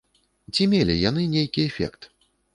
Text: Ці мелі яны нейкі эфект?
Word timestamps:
Ці 0.53 0.67
мелі 0.71 0.95
яны 1.09 1.27
нейкі 1.35 1.69
эфект? 1.69 2.11